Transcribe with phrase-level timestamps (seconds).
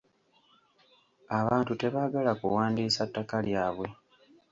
[1.39, 3.87] Abantu tebagaala kuwandiisa ttaka lyabwe.